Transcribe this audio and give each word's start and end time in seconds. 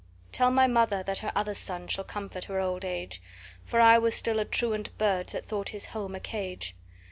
"Tell 0.31 0.49
my 0.49 0.65
mother 0.65 1.03
that 1.03 1.19
her 1.19 1.31
other 1.35 1.53
son 1.53 1.87
shall 1.87 2.03
comfort 2.05 2.45
her 2.45 2.59
old 2.59 2.83
age; 2.83 3.21
For 3.63 3.79
I 3.79 3.99
was 3.99 4.15
still 4.15 4.39
a 4.39 4.45
truant 4.45 4.97
bird, 4.97 5.27
that 5.27 5.45
thought 5.45 5.69
his 5.69 5.85
home 5.93 6.15
a 6.15 6.19
cage. 6.19 6.75